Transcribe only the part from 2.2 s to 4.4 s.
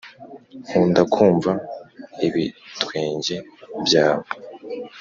ibitwenge byawe